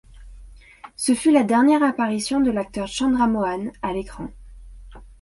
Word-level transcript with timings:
Ce 0.95 1.13
fut 1.13 1.29
la 1.31 1.43
dernière 1.43 1.83
apparition 1.83 2.39
de 2.41 2.49
l'acteur 2.49 2.87
Chandra 2.87 3.27
Mohan 3.27 3.67
à 3.83 3.93
l'écran. 3.93 4.29